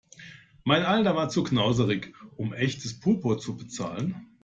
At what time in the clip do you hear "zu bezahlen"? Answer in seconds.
3.37-4.31